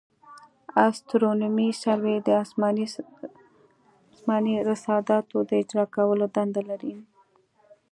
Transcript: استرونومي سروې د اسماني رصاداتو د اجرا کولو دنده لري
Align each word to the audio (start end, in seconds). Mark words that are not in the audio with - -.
استرونومي 0.85 1.69
سروې 1.83 2.15
د 2.27 2.27
اسماني 4.13 4.55
رصاداتو 4.69 5.37
د 5.49 5.51
اجرا 5.61 5.85
کولو 5.95 6.25
دنده 6.35 6.61
لري 6.69 6.95